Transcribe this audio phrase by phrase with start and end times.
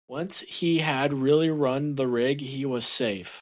[0.07, 3.29] Once he had really run the rig he was safe.